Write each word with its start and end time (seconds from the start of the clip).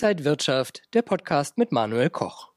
Inside 0.00 0.24
Wirtschaft, 0.24 0.82
der 0.94 1.02
Podcast 1.02 1.58
mit 1.58 1.72
Manuel 1.72 2.08
Koch. 2.08 2.52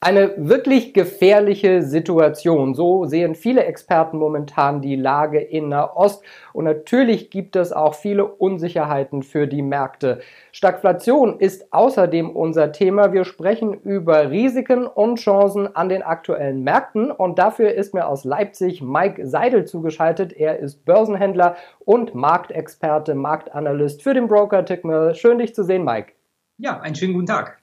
Eine 0.00 0.34
wirklich 0.36 0.92
gefährliche 0.92 1.82
Situation. 1.82 2.74
So 2.74 3.06
sehen 3.06 3.34
viele 3.34 3.64
Experten 3.64 4.18
momentan 4.18 4.82
die 4.82 4.96
Lage 4.96 5.40
in 5.40 5.70
Nahost. 5.70 6.22
Und 6.52 6.66
natürlich 6.66 7.30
gibt 7.30 7.56
es 7.56 7.72
auch 7.72 7.94
viele 7.94 8.26
Unsicherheiten 8.26 9.22
für 9.22 9.46
die 9.46 9.62
Märkte. 9.62 10.20
Stagflation 10.52 11.40
ist 11.40 11.72
außerdem 11.72 12.28
unser 12.28 12.72
Thema. 12.72 13.14
Wir 13.14 13.24
sprechen 13.24 13.72
über 13.72 14.30
Risiken 14.30 14.86
und 14.86 15.18
Chancen 15.18 15.74
an 15.74 15.88
den 15.88 16.02
aktuellen 16.02 16.62
Märkten. 16.62 17.10
Und 17.10 17.38
dafür 17.38 17.72
ist 17.72 17.94
mir 17.94 18.06
aus 18.06 18.24
Leipzig 18.24 18.82
Mike 18.82 19.26
Seidel 19.26 19.64
zugeschaltet. 19.64 20.34
Er 20.34 20.58
ist 20.58 20.84
Börsenhändler 20.84 21.56
und 21.86 22.14
Marktexperte, 22.14 23.14
Marktanalyst 23.14 24.02
für 24.02 24.12
den 24.12 24.28
Broker 24.28 24.66
Tickmill. 24.66 25.14
Schön 25.14 25.38
dich 25.38 25.54
zu 25.54 25.64
sehen, 25.64 25.84
Mike. 25.86 26.19
Ja, 26.62 26.78
einen 26.80 26.94
schönen 26.94 27.14
guten 27.14 27.24
Tag. 27.24 27.58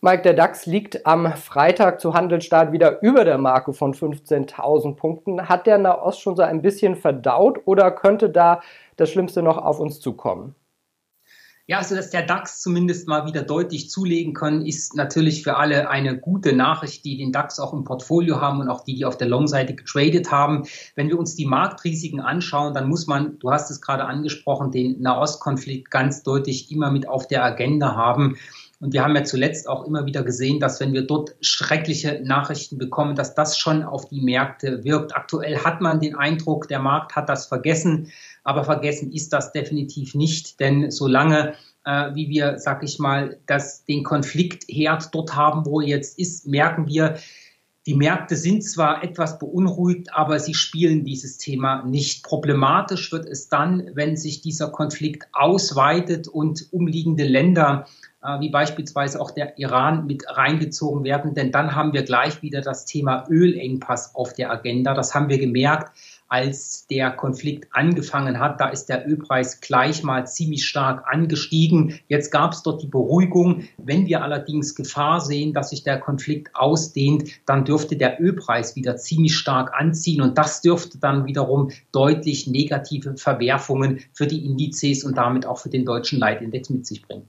Mike, 0.00 0.22
der 0.22 0.32
DAX 0.32 0.64
liegt 0.64 1.04
am 1.04 1.30
Freitag 1.34 2.00
zu 2.00 2.14
Handelsstart 2.14 2.72
wieder 2.72 3.02
über 3.02 3.26
der 3.26 3.36
Marke 3.36 3.74
von 3.74 3.92
15.000 3.92 4.96
Punkten. 4.96 5.46
Hat 5.46 5.66
der 5.66 5.76
Nahost 5.76 6.22
schon 6.22 6.36
so 6.36 6.42
ein 6.42 6.62
bisschen 6.62 6.96
verdaut 6.96 7.60
oder 7.66 7.90
könnte 7.90 8.30
da 8.30 8.62
das 8.96 9.10
Schlimmste 9.10 9.42
noch 9.42 9.58
auf 9.58 9.78
uns 9.78 10.00
zukommen? 10.00 10.54
Ja, 11.70 11.78
also 11.78 11.94
dass 11.94 12.10
der 12.10 12.26
DAX 12.26 12.60
zumindest 12.60 13.06
mal 13.06 13.26
wieder 13.26 13.42
deutlich 13.42 13.90
zulegen 13.90 14.34
kann, 14.34 14.66
ist 14.66 14.96
natürlich 14.96 15.44
für 15.44 15.56
alle 15.56 15.88
eine 15.88 16.18
gute 16.18 16.52
Nachricht, 16.52 17.04
die 17.04 17.16
den 17.16 17.30
DAX 17.30 17.60
auch 17.60 17.72
im 17.72 17.84
Portfolio 17.84 18.40
haben 18.40 18.58
und 18.58 18.68
auch 18.68 18.82
die, 18.82 18.96
die 18.96 19.04
auf 19.04 19.16
der 19.16 19.28
Long-Seite 19.28 19.76
getradet 19.76 20.32
haben. 20.32 20.64
Wenn 20.96 21.06
wir 21.06 21.16
uns 21.16 21.36
die 21.36 21.46
Marktrisiken 21.46 22.18
anschauen, 22.18 22.74
dann 22.74 22.88
muss 22.88 23.06
man, 23.06 23.38
du 23.38 23.52
hast 23.52 23.70
es 23.70 23.80
gerade 23.80 24.04
angesprochen, 24.04 24.72
den 24.72 25.00
Nahostkonflikt 25.00 25.92
ganz 25.92 26.24
deutlich 26.24 26.72
immer 26.72 26.90
mit 26.90 27.08
auf 27.08 27.28
der 27.28 27.44
Agenda 27.44 27.94
haben. 27.94 28.36
Und 28.80 28.94
wir 28.94 29.04
haben 29.04 29.14
ja 29.14 29.24
zuletzt 29.24 29.68
auch 29.68 29.86
immer 29.86 30.06
wieder 30.06 30.22
gesehen, 30.22 30.58
dass 30.58 30.80
wenn 30.80 30.94
wir 30.94 31.06
dort 31.06 31.36
schreckliche 31.42 32.22
Nachrichten 32.24 32.78
bekommen, 32.78 33.14
dass 33.14 33.34
das 33.34 33.58
schon 33.58 33.82
auf 33.82 34.08
die 34.08 34.22
Märkte 34.22 34.82
wirkt. 34.84 35.14
Aktuell 35.14 35.58
hat 35.58 35.82
man 35.82 36.00
den 36.00 36.16
Eindruck, 36.16 36.66
der 36.66 36.78
Markt 36.80 37.14
hat 37.14 37.28
das 37.28 37.46
vergessen, 37.46 38.10
aber 38.42 38.64
vergessen 38.64 39.12
ist 39.12 39.34
das 39.34 39.52
definitiv 39.52 40.14
nicht, 40.14 40.60
denn 40.60 40.90
solange 40.90 41.54
äh, 41.84 42.14
wie 42.14 42.28
wir, 42.28 42.58
sag 42.58 42.82
ich 42.82 42.98
mal, 42.98 43.38
das, 43.46 43.84
den 43.84 44.02
Konfliktherd 44.02 45.14
dort 45.14 45.34
haben, 45.34 45.66
wo 45.66 45.80
er 45.80 45.88
jetzt 45.88 46.18
ist, 46.18 46.46
merken 46.46 46.86
wir, 46.86 47.16
die 47.86 47.94
Märkte 47.94 48.36
sind 48.36 48.62
zwar 48.62 49.02
etwas 49.02 49.38
beunruhigt, 49.38 50.12
aber 50.12 50.38
sie 50.38 50.52
spielen 50.52 51.04
dieses 51.04 51.38
Thema 51.38 51.82
nicht. 51.84 52.22
Problematisch 52.22 53.10
wird 53.10 53.26
es 53.26 53.48
dann, 53.48 53.90
wenn 53.94 54.18
sich 54.18 54.42
dieser 54.42 54.68
Konflikt 54.68 55.28
ausweitet 55.32 56.28
und 56.28 56.68
umliegende 56.72 57.24
Länder 57.24 57.86
wie 58.38 58.50
beispielsweise 58.50 59.20
auch 59.20 59.30
der 59.30 59.58
Iran 59.58 60.06
mit 60.06 60.24
reingezogen 60.28 61.04
werden, 61.04 61.34
denn 61.34 61.52
dann 61.52 61.74
haben 61.74 61.94
wir 61.94 62.02
gleich 62.02 62.42
wieder 62.42 62.60
das 62.60 62.84
Thema 62.84 63.24
Ölengpass 63.30 64.14
auf 64.14 64.34
der 64.34 64.50
Agenda. 64.50 64.92
Das 64.92 65.14
haben 65.14 65.30
wir 65.30 65.38
gemerkt, 65.38 65.92
als 66.30 66.86
der 66.86 67.10
Konflikt 67.10 67.68
angefangen 67.72 68.38
hat. 68.38 68.60
Da 68.60 68.68
ist 68.68 68.88
der 68.88 69.08
Ölpreis 69.08 69.60
gleich 69.60 70.04
mal 70.04 70.26
ziemlich 70.26 70.64
stark 70.64 71.04
angestiegen. 71.10 71.98
Jetzt 72.08 72.30
gab 72.30 72.52
es 72.52 72.62
dort 72.62 72.82
die 72.82 72.86
Beruhigung. 72.86 73.64
Wenn 73.78 74.06
wir 74.06 74.22
allerdings 74.22 74.76
Gefahr 74.76 75.20
sehen, 75.20 75.52
dass 75.52 75.70
sich 75.70 75.82
der 75.82 75.98
Konflikt 75.98 76.54
ausdehnt, 76.54 77.30
dann 77.46 77.64
dürfte 77.64 77.96
der 77.96 78.20
Ölpreis 78.20 78.76
wieder 78.76 78.96
ziemlich 78.96 79.34
stark 79.34 79.72
anziehen 79.74 80.22
und 80.22 80.38
das 80.38 80.60
dürfte 80.60 80.98
dann 80.98 81.26
wiederum 81.26 81.70
deutlich 81.90 82.46
negative 82.46 83.16
Verwerfungen 83.16 84.00
für 84.12 84.28
die 84.28 84.44
Indizes 84.44 85.02
und 85.02 85.18
damit 85.18 85.46
auch 85.46 85.58
für 85.58 85.70
den 85.70 85.84
deutschen 85.84 86.20
Leitindex 86.20 86.70
mit 86.70 86.86
sich 86.86 87.02
bringen. 87.02 87.26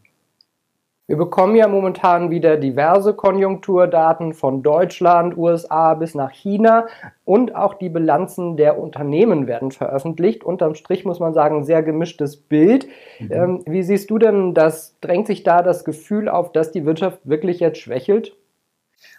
Wir 1.12 1.18
bekommen 1.18 1.58
ja 1.58 1.68
momentan 1.68 2.32
wieder 2.32 2.56
diverse 2.56 3.14
Konjunkturdaten 3.14 4.34
von 4.34 4.64
Deutschland, 4.64 5.36
USA 5.36 5.94
bis 5.94 6.16
nach 6.16 6.32
China 6.32 6.88
und 7.26 7.54
auch 7.54 7.74
die 7.74 7.90
Bilanzen 7.90 8.56
der 8.56 8.80
Unternehmen 8.80 9.46
werden 9.46 9.72
veröffentlicht. 9.72 10.46
Unterm 10.46 10.74
Strich 10.74 11.04
muss 11.04 11.20
man 11.20 11.34
sagen, 11.34 11.66
sehr 11.66 11.84
gemischtes 11.84 12.38
Bild. 12.38 12.88
Mhm. 13.20 13.30
Ähm, 13.30 13.64
wie 13.66 13.84
siehst 13.84 14.10
du 14.10 14.20
denn 14.20 14.54
das? 14.54 14.96
Drängt 15.02 15.28
sich 15.28 15.44
da 15.44 15.62
das 15.62 15.84
Gefühl 15.84 16.30
auf, 16.30 16.54
dass 16.54 16.72
die 16.72 16.86
Wirtschaft 16.86 17.20
wirklich 17.26 17.60
jetzt 17.60 17.80
schwächelt? 17.80 18.38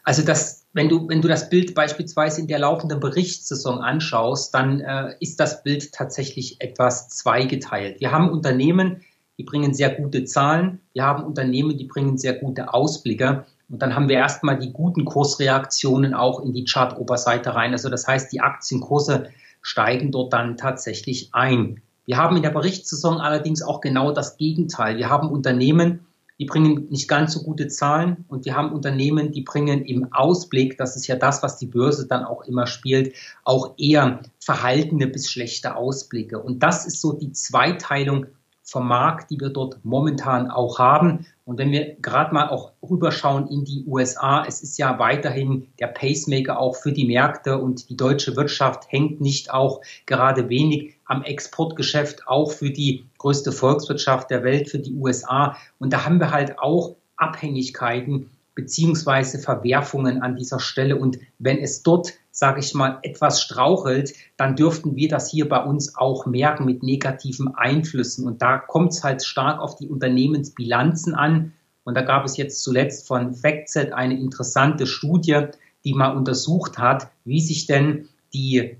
Also 0.03 0.23
das, 0.23 0.65
wenn 0.73 0.89
du, 0.89 1.07
wenn 1.11 1.21
du 1.21 1.29
das 1.29 1.51
Bild 1.51 1.75
beispielsweise 1.75 2.41
in 2.41 2.47
der 2.47 2.59
laufenden 2.59 3.01
Berichtssaison 3.01 3.81
anschaust, 3.81 4.55
dann 4.55 4.81
äh, 4.81 5.15
ist 5.21 5.39
das 5.41 5.63
Bild 5.63 5.93
tatsächlich 5.93 6.57
etwas 6.61 7.11
zweigeteilt. 7.11 8.01
Wir 8.01 8.13
haben 8.13 8.31
Unternehmen, 8.31 9.03
die 9.43 9.47
bringen 9.47 9.75
sehr 9.75 9.91
gute 9.91 10.25
Zahlen. 10.25 10.79
Wir 10.93 11.03
haben 11.03 11.25
Unternehmen, 11.25 11.77
die 11.77 11.87
bringen 11.87 12.17
sehr 12.17 12.35
gute 12.35 12.73
Ausblicke. 12.73 13.45
Und 13.69 13.83
dann 13.83 13.97
haben 13.97 14.09
wir 14.09 14.17
erstmal 14.17 14.57
die 14.57 14.73
guten 14.73 15.05
Kursreaktionen 15.05 16.15
auch 16.15 16.45
in 16.45 16.53
die 16.53 16.65
Chart-Oberseite 16.65 17.53
rein. 17.53 17.73
Also 17.73 17.89
das 17.89 18.07
heißt, 18.07 18.33
die 18.33 18.41
Aktienkurse 18.41 19.31
steigen 19.61 20.13
dort 20.13 20.33
dann 20.33 20.57
tatsächlich 20.57 21.31
ein. 21.33 21.83
Wir 22.07 22.19
haben 22.19 22.37
in 22.37 22.43
der 22.43 22.51
Berichtssaison 22.51 23.19
allerdings 23.19 23.63
auch 23.63 23.81
genau 23.81 24.13
das 24.13 24.37
Gegenteil. 24.37 24.97
Wir 24.97 25.11
haben 25.11 25.29
Unternehmen, 25.29 26.07
die 26.39 26.45
bringen 26.45 26.87
nicht 26.89 27.09
ganz 27.09 27.33
so 27.33 27.43
gute 27.43 27.67
Zahlen 27.67 28.25
und 28.29 28.45
wir 28.45 28.55
haben 28.55 28.73
Unternehmen, 28.73 29.33
die 29.33 29.43
bringen 29.43 29.85
im 29.85 30.13
Ausblick, 30.13 30.77
das 30.77 30.95
ist 30.97 31.07
ja 31.09 31.17
das, 31.17 31.43
was 31.43 31.59
die 31.59 31.67
Börse 31.67 32.07
dann 32.07 32.25
auch 32.25 32.45
immer 32.45 32.67
spielt, 32.67 33.15
auch 33.45 33.75
eher 33.77 34.21
verhaltene 34.39 35.09
bis 35.09 35.31
schlechte 35.31 35.75
Ausblicke. 35.77 36.41
Und 36.41 36.63
das 36.63 36.87
ist 36.87 37.01
so 37.01 37.13
die 37.13 37.33
Zweiteilung 37.33 38.27
vom 38.63 38.89
Markt, 38.89 39.31
die 39.31 39.41
wir 39.41 39.51
dort 39.51 39.85
momentan 39.85 40.51
auch 40.51 40.79
haben. 40.79 41.27
Und 41.45 41.59
wenn 41.59 41.73
wir 41.73 41.97
gerade 41.97 42.33
mal 42.33 42.49
auch 42.49 42.73
rüberschauen 42.83 43.49
in 43.49 43.65
die 43.65 43.85
USA, 43.87 44.45
es 44.47 44.63
ist 44.63 44.79
ja 44.79 44.99
weiterhin 44.99 45.69
der 45.81 45.89
Pacemaker 45.89 46.59
auch 46.59 46.77
für 46.77 46.93
die 46.93 47.07
Märkte 47.07 47.59
und 47.59 47.89
die 47.91 47.97
deutsche 47.97 48.37
Wirtschaft 48.37 48.85
hängt 48.89 49.21
nicht 49.21 49.53
auch 49.53 49.81
gerade 50.07 50.49
wenig 50.49 50.95
am 51.05 51.23
Exportgeschäft, 51.23 52.27
auch 52.29 52.53
für 52.53 52.71
die 52.71 53.05
größte 53.19 53.53
Volkswirtschaft 53.53 54.31
der 54.31 54.45
Welt, 54.45 54.71
für 54.71 54.79
die 54.79 54.95
USA. 54.95 55.57
Und 55.79 55.93
da 55.93 56.05
haben 56.05 56.19
wir 56.19 56.31
halt 56.31 56.59
auch 56.59 56.95
Abhängigkeiten 57.17 58.31
beziehungsweise 58.55 59.39
Verwerfungen 59.39 60.23
an 60.23 60.37
dieser 60.37 60.61
Stelle. 60.61 60.97
Und 60.97 61.19
wenn 61.39 61.59
es 61.59 61.83
dort 61.83 62.13
sage 62.33 62.61
ich 62.61 62.73
mal, 62.73 62.99
etwas 63.03 63.43
strauchelt, 63.43 64.15
dann 64.39 64.57
dürften 64.57 64.97
wir 64.97 65.09
das 65.09 65.31
hier 65.31 65.49
bei 65.49 65.63
uns 65.63 65.95
auch 65.97 66.25
merken 66.25 66.65
mit 66.65 66.83
negativen 66.83 67.55
Einflüssen. 67.55 68.27
Und 68.27 68.41
da 68.41 68.57
kommt 68.57 68.93
es 68.93 69.05
halt 69.05 69.23
stark 69.23 69.61
auf 69.61 69.77
die 69.77 69.87
Unternehmensbilanzen 69.87 71.15
an. 71.15 71.53
Und 71.85 71.95
da 71.95 72.01
gab 72.01 72.25
es 72.25 72.39
jetzt 72.39 72.63
zuletzt 72.63 73.07
von 73.07 73.35
FactSet 73.35 73.93
eine 73.93 74.19
interessante 74.19 74.87
Studie, 74.87 75.47
die 75.85 75.93
mal 75.93 76.17
untersucht 76.17 76.79
hat, 76.79 77.09
wie 77.25 77.41
sich 77.41 77.67
denn 77.67 78.09
die 78.33 78.79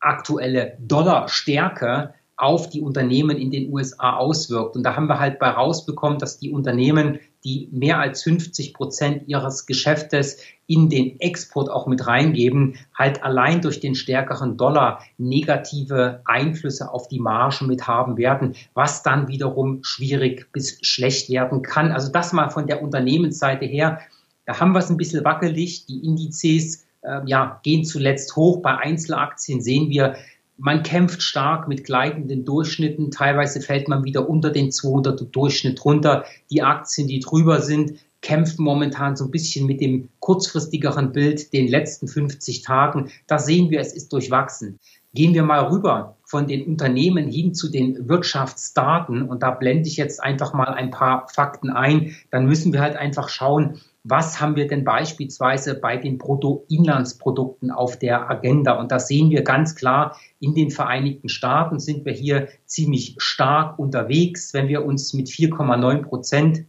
aktuelle 0.00 0.78
Dollarstärke 0.80 2.14
auf 2.36 2.68
die 2.68 2.80
Unternehmen 2.80 3.36
in 3.36 3.50
den 3.50 3.72
USA 3.72 4.16
auswirkt. 4.16 4.76
Und 4.76 4.82
da 4.82 4.96
haben 4.96 5.08
wir 5.08 5.20
halt 5.20 5.38
bei 5.38 5.48
rausbekommen, 5.48 6.18
dass 6.18 6.38
die 6.38 6.50
Unternehmen, 6.50 7.20
die 7.44 7.68
mehr 7.70 8.00
als 8.00 8.22
50 8.24 8.74
Prozent 8.74 9.28
ihres 9.28 9.66
Geschäftes 9.66 10.38
in 10.66 10.88
den 10.88 11.20
Export 11.20 11.70
auch 11.70 11.86
mit 11.86 12.06
reingeben, 12.06 12.76
halt 12.96 13.22
allein 13.22 13.60
durch 13.60 13.80
den 13.80 13.94
stärkeren 13.94 14.56
Dollar 14.56 15.04
negative 15.18 16.22
Einflüsse 16.24 16.90
auf 16.90 17.06
die 17.06 17.20
Margen 17.20 17.66
mit 17.66 17.86
haben 17.86 18.16
werden, 18.16 18.54
was 18.72 19.02
dann 19.02 19.28
wiederum 19.28 19.84
schwierig 19.84 20.50
bis 20.52 20.78
schlecht 20.80 21.30
werden 21.30 21.62
kann. 21.62 21.92
Also 21.92 22.10
das 22.10 22.32
mal 22.32 22.48
von 22.48 22.66
der 22.66 22.82
Unternehmensseite 22.82 23.66
her. 23.66 24.00
Da 24.46 24.58
haben 24.58 24.72
wir 24.72 24.80
es 24.80 24.90
ein 24.90 24.96
bisschen 24.96 25.24
wackelig. 25.24 25.86
Die 25.86 26.04
Indizes 26.04 26.84
äh, 27.02 27.20
ja, 27.26 27.60
gehen 27.62 27.84
zuletzt 27.84 28.34
hoch. 28.36 28.60
Bei 28.62 28.76
Einzelaktien 28.78 29.60
sehen 29.60 29.90
wir, 29.90 30.16
man 30.56 30.82
kämpft 30.82 31.22
stark 31.22 31.68
mit 31.68 31.84
gleitenden 31.84 32.44
Durchschnitten. 32.44 33.10
Teilweise 33.10 33.60
fällt 33.60 33.88
man 33.88 34.04
wieder 34.04 34.28
unter 34.28 34.50
den 34.50 34.70
200 34.70 35.34
Durchschnitt 35.34 35.84
runter. 35.84 36.24
Die 36.50 36.62
Aktien, 36.62 37.08
die 37.08 37.20
drüber 37.20 37.60
sind, 37.60 37.94
kämpfen 38.22 38.64
momentan 38.64 39.16
so 39.16 39.24
ein 39.24 39.30
bisschen 39.30 39.66
mit 39.66 39.80
dem 39.80 40.08
kurzfristigeren 40.20 41.12
Bild, 41.12 41.52
den 41.52 41.68
letzten 41.68 42.08
50 42.08 42.62
Tagen. 42.62 43.10
Da 43.26 43.38
sehen 43.38 43.70
wir, 43.70 43.80
es 43.80 43.92
ist 43.92 44.12
durchwachsen. 44.12 44.78
Gehen 45.12 45.34
wir 45.34 45.42
mal 45.42 45.66
rüber 45.66 46.16
von 46.24 46.46
den 46.46 46.66
Unternehmen 46.66 47.28
hin 47.28 47.54
zu 47.54 47.70
den 47.70 48.08
Wirtschaftsdaten 48.08 49.22
und 49.22 49.42
da 49.42 49.50
blende 49.50 49.88
ich 49.88 49.96
jetzt 49.96 50.22
einfach 50.22 50.54
mal 50.54 50.68
ein 50.68 50.90
paar 50.90 51.28
Fakten 51.28 51.70
ein. 51.70 52.16
Dann 52.30 52.46
müssen 52.46 52.72
wir 52.72 52.80
halt 52.80 52.96
einfach 52.96 53.28
schauen, 53.28 53.80
was 54.04 54.38
haben 54.38 54.54
wir 54.54 54.68
denn 54.68 54.84
beispielsweise 54.84 55.80
bei 55.80 55.96
den 55.96 56.18
Bruttoinlandsprodukten 56.18 57.70
auf 57.70 57.98
der 57.98 58.30
Agenda? 58.30 58.78
Und 58.78 58.92
da 58.92 58.98
sehen 58.98 59.30
wir 59.30 59.42
ganz 59.42 59.74
klar, 59.74 60.18
in 60.40 60.54
den 60.54 60.70
Vereinigten 60.70 61.30
Staaten 61.30 61.80
sind 61.80 62.04
wir 62.04 62.12
hier 62.12 62.48
ziemlich 62.66 63.16
stark 63.16 63.78
unterwegs. 63.78 64.52
Wenn 64.52 64.68
wir 64.68 64.84
uns 64.84 65.14
mit 65.14 65.28
4,9 65.28 66.02
Prozent 66.02 66.66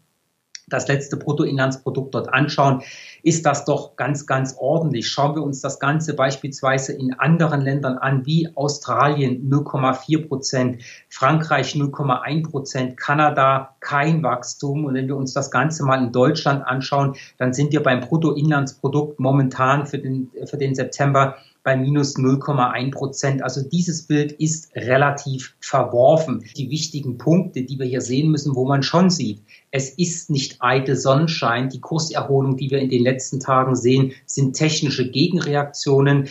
das 0.68 0.88
letzte 0.88 1.18
Bruttoinlandsprodukt 1.18 2.16
dort 2.16 2.34
anschauen, 2.34 2.82
ist 3.22 3.46
das 3.46 3.66
doch 3.66 3.96
ganz, 3.96 4.26
ganz 4.26 4.56
ordentlich. 4.58 5.08
Schauen 5.08 5.36
wir 5.36 5.44
uns 5.44 5.62
das 5.62 5.80
Ganze 5.80 6.16
beispielsweise 6.16 6.94
in 6.94 7.14
anderen 7.14 7.62
Ländern 7.62 7.98
an, 7.98 8.26
wie 8.26 8.50
Australien 8.56 9.48
0,4 9.50 10.28
Prozent, 10.28 10.82
Frankreich 11.10 11.76
0,1 11.76 12.50
Prozent, 12.50 12.98
Kanada 12.98 13.76
kein 13.80 14.24
Wachstum. 14.24 14.86
Und 14.86 14.96
wenn 14.96 15.08
wir 15.08 15.16
uns 15.16 15.34
das 15.34 15.52
Ganze 15.52 15.84
mal 15.86 16.04
in 16.04 16.12
Deutschland 16.12 16.66
anschauen, 16.66 17.16
dann 17.38 17.54
sind 17.54 17.72
wir 17.72 17.84
beim 17.84 18.00
Bruttoinlandsprodukt 18.00 19.20
momentan 19.20 19.86
für 19.86 20.00
den, 20.00 20.32
für 20.46 20.58
den 20.58 20.74
September 20.74 21.36
bei 21.66 21.76
minus 21.76 22.16
0,1 22.16 22.92
Prozent. 22.92 23.44
Also 23.44 23.68
dieses 23.68 24.04
Bild 24.04 24.32
ist 24.34 24.74
relativ 24.76 25.56
verworfen. 25.60 26.46
Die 26.56 26.70
wichtigen 26.70 27.18
Punkte, 27.18 27.64
die 27.64 27.80
wir 27.80 27.88
hier 27.88 28.02
sehen 28.02 28.30
müssen, 28.30 28.56
wo 28.56 28.66
man 28.66 28.84
schon 28.84 29.10
sieht, 29.10 29.42
es 29.72 29.90
ist 29.90 30.30
nicht 30.30 30.58
eitel 30.60 30.96
Sonnenschein. 30.96 31.70
Die 31.70 31.82
Kurserholung, 31.82 32.56
die 32.56 32.70
wir 32.70 32.78
in 32.78 32.90
den 32.90 33.02
letzten 33.02 33.40
Tagen 33.40 33.76
sehen, 33.76 34.14
sind 34.28 34.56
technische 34.56 35.10
Gegenreaktionen. 35.10 36.30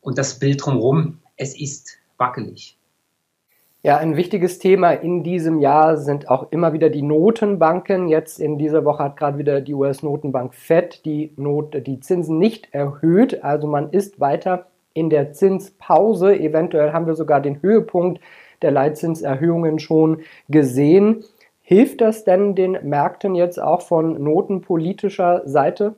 Und 0.00 0.18
das 0.18 0.40
Bild 0.40 0.66
drumherum, 0.66 1.20
es 1.36 1.58
ist 1.58 1.96
wackelig. 2.18 2.76
Ja, 3.86 3.98
ein 3.98 4.16
wichtiges 4.16 4.58
Thema 4.58 4.92
in 4.92 5.22
diesem 5.24 5.58
Jahr 5.58 5.98
sind 5.98 6.30
auch 6.30 6.50
immer 6.50 6.72
wieder 6.72 6.88
die 6.88 7.02
Notenbanken. 7.02 8.08
Jetzt 8.08 8.40
in 8.40 8.56
dieser 8.56 8.86
Woche 8.86 9.04
hat 9.04 9.18
gerade 9.18 9.36
wieder 9.36 9.60
die 9.60 9.74
US-Notenbank 9.74 10.54
Fed 10.54 11.04
die, 11.04 11.34
Not, 11.36 11.86
die 11.86 12.00
Zinsen 12.00 12.38
nicht 12.38 12.72
erhöht. 12.72 13.44
Also 13.44 13.66
man 13.66 13.90
ist 13.90 14.20
weiter 14.20 14.68
in 14.94 15.10
der 15.10 15.34
Zinspause. 15.34 16.34
Eventuell 16.34 16.94
haben 16.94 17.06
wir 17.06 17.14
sogar 17.14 17.42
den 17.42 17.60
Höhepunkt 17.60 18.22
der 18.62 18.70
Leitzinserhöhungen 18.70 19.78
schon 19.78 20.22
gesehen. 20.48 21.22
Hilft 21.60 22.00
das 22.00 22.24
denn 22.24 22.54
den 22.54 22.78
Märkten 22.84 23.34
jetzt 23.34 23.60
auch 23.60 23.82
von 23.82 24.22
notenpolitischer 24.22 25.42
Seite? 25.44 25.94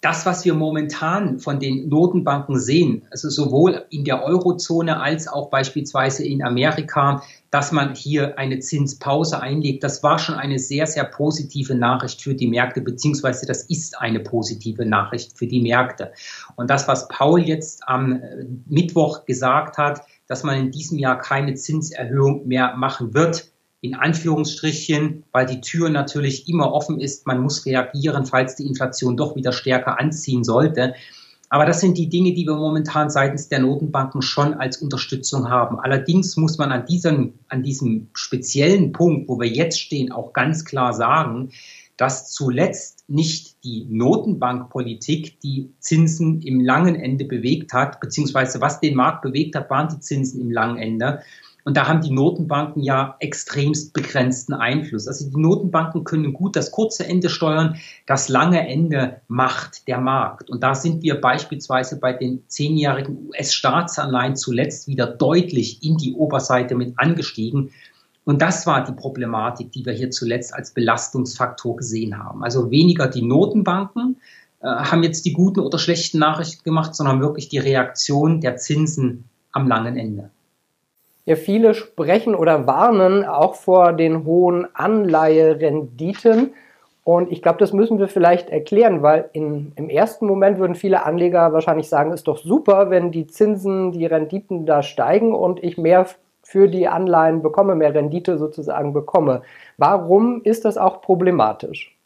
Das, 0.00 0.26
was 0.26 0.44
wir 0.44 0.54
momentan 0.54 1.40
von 1.40 1.58
den 1.58 1.88
Notenbanken 1.88 2.60
sehen, 2.60 3.02
also 3.10 3.28
sowohl 3.28 3.84
in 3.90 4.04
der 4.04 4.22
Eurozone 4.22 5.00
als 5.00 5.26
auch 5.26 5.50
beispielsweise 5.50 6.24
in 6.24 6.44
Amerika, 6.44 7.22
dass 7.50 7.72
man 7.72 7.96
hier 7.96 8.38
eine 8.38 8.60
Zinspause 8.60 9.40
einlegt, 9.40 9.82
das 9.82 10.04
war 10.04 10.20
schon 10.20 10.36
eine 10.36 10.60
sehr, 10.60 10.86
sehr 10.86 11.04
positive 11.04 11.74
Nachricht 11.74 12.22
für 12.22 12.34
die 12.34 12.46
Märkte, 12.46 12.80
beziehungsweise 12.80 13.44
das 13.46 13.64
ist 13.64 13.98
eine 14.00 14.20
positive 14.20 14.86
Nachricht 14.86 15.36
für 15.36 15.48
die 15.48 15.60
Märkte. 15.60 16.12
Und 16.54 16.70
das, 16.70 16.86
was 16.86 17.08
Paul 17.08 17.40
jetzt 17.40 17.82
am 17.88 18.12
äh, 18.12 18.44
Mittwoch 18.66 19.24
gesagt 19.24 19.78
hat, 19.78 20.02
dass 20.28 20.44
man 20.44 20.58
in 20.58 20.70
diesem 20.70 20.98
Jahr 20.98 21.18
keine 21.18 21.54
Zinserhöhung 21.54 22.46
mehr 22.46 22.76
machen 22.76 23.14
wird, 23.14 23.50
in 23.80 23.94
Anführungsstrichen, 23.94 25.24
weil 25.32 25.46
die 25.46 25.60
Tür 25.60 25.88
natürlich 25.88 26.48
immer 26.48 26.72
offen 26.72 27.00
ist. 27.00 27.26
Man 27.26 27.40
muss 27.40 27.64
reagieren, 27.64 28.26
falls 28.26 28.56
die 28.56 28.66
Inflation 28.66 29.16
doch 29.16 29.36
wieder 29.36 29.52
stärker 29.52 30.00
anziehen 30.00 30.42
sollte. 30.42 30.94
Aber 31.50 31.64
das 31.64 31.80
sind 31.80 31.96
die 31.96 32.08
Dinge, 32.08 32.34
die 32.34 32.44
wir 32.44 32.56
momentan 32.56 33.08
seitens 33.08 33.48
der 33.48 33.60
Notenbanken 33.60 34.20
schon 34.20 34.54
als 34.54 34.78
Unterstützung 34.78 35.48
haben. 35.48 35.80
Allerdings 35.80 36.36
muss 36.36 36.58
man 36.58 36.72
an 36.72 36.84
diesem, 36.84 37.34
an 37.48 37.62
diesem 37.62 38.08
speziellen 38.12 38.92
Punkt, 38.92 39.28
wo 39.28 39.40
wir 39.40 39.48
jetzt 39.48 39.80
stehen, 39.80 40.12
auch 40.12 40.32
ganz 40.32 40.64
klar 40.64 40.92
sagen, 40.92 41.50
dass 41.96 42.30
zuletzt 42.30 43.04
nicht 43.08 43.64
die 43.64 43.86
Notenbankpolitik 43.88 45.40
die 45.40 45.72
Zinsen 45.80 46.42
im 46.42 46.60
langen 46.60 46.94
Ende 46.94 47.24
bewegt 47.24 47.72
hat, 47.72 48.00
beziehungsweise 48.00 48.60
was 48.60 48.80
den 48.80 48.94
Markt 48.94 49.22
bewegt 49.22 49.56
hat, 49.56 49.70
waren 49.70 49.88
die 49.88 50.00
Zinsen 50.00 50.40
im 50.40 50.50
langen 50.50 50.78
Ende, 50.78 51.22
und 51.68 51.76
da 51.76 51.86
haben 51.86 52.00
die 52.00 52.10
Notenbanken 52.10 52.82
ja 52.82 53.16
extremst 53.20 53.92
begrenzten 53.92 54.54
Einfluss. 54.54 55.06
Also 55.06 55.28
die 55.28 55.38
Notenbanken 55.38 56.02
können 56.02 56.32
gut 56.32 56.56
das 56.56 56.70
kurze 56.70 57.06
Ende 57.06 57.28
steuern, 57.28 57.76
das 58.06 58.30
lange 58.30 58.66
Ende 58.66 59.20
macht 59.28 59.86
der 59.86 60.00
Markt. 60.00 60.48
Und 60.48 60.62
da 60.62 60.74
sind 60.74 61.02
wir 61.02 61.20
beispielsweise 61.20 62.00
bei 62.00 62.14
den 62.14 62.42
zehnjährigen 62.48 63.28
US-Staatsanleihen 63.28 64.34
zuletzt 64.34 64.88
wieder 64.88 65.06
deutlich 65.06 65.84
in 65.84 65.98
die 65.98 66.14
Oberseite 66.14 66.74
mit 66.74 66.98
angestiegen. 66.98 67.70
Und 68.24 68.40
das 68.40 68.66
war 68.66 68.82
die 68.82 68.92
Problematik, 68.92 69.70
die 69.70 69.84
wir 69.84 69.92
hier 69.92 70.10
zuletzt 70.10 70.54
als 70.54 70.72
Belastungsfaktor 70.72 71.76
gesehen 71.76 72.16
haben. 72.16 72.42
Also 72.42 72.70
weniger 72.70 73.08
die 73.08 73.20
Notenbanken 73.20 74.16
äh, 74.60 74.68
haben 74.68 75.02
jetzt 75.02 75.26
die 75.26 75.34
guten 75.34 75.60
oder 75.60 75.78
schlechten 75.78 76.18
Nachrichten 76.18 76.64
gemacht, 76.64 76.94
sondern 76.94 77.20
wirklich 77.20 77.50
die 77.50 77.58
Reaktion 77.58 78.40
der 78.40 78.56
Zinsen 78.56 79.24
am 79.52 79.68
langen 79.68 79.98
Ende. 79.98 80.30
Ja, 81.28 81.36
viele 81.36 81.74
sprechen 81.74 82.34
oder 82.34 82.66
warnen 82.66 83.22
auch 83.22 83.54
vor 83.54 83.92
den 83.92 84.24
hohen 84.24 84.66
Anleiherenditen. 84.74 86.54
Und 87.04 87.30
ich 87.30 87.42
glaube, 87.42 87.58
das 87.58 87.74
müssen 87.74 87.98
wir 87.98 88.08
vielleicht 88.08 88.48
erklären, 88.48 89.02
weil 89.02 89.28
in, 89.34 89.72
im 89.76 89.90
ersten 89.90 90.26
Moment 90.26 90.58
würden 90.58 90.74
viele 90.74 91.04
Anleger 91.04 91.52
wahrscheinlich 91.52 91.90
sagen, 91.90 92.12
ist 92.12 92.28
doch 92.28 92.38
super, 92.38 92.88
wenn 92.88 93.12
die 93.12 93.26
Zinsen, 93.26 93.92
die 93.92 94.06
Renditen 94.06 94.64
da 94.64 94.82
steigen 94.82 95.34
und 95.34 95.62
ich 95.62 95.76
mehr 95.76 96.06
für 96.42 96.66
die 96.66 96.88
Anleihen 96.88 97.42
bekomme, 97.42 97.74
mehr 97.74 97.94
Rendite 97.94 98.38
sozusagen 98.38 98.94
bekomme. 98.94 99.42
Warum 99.76 100.40
ist 100.44 100.64
das 100.64 100.78
auch 100.78 101.02
problematisch? 101.02 101.97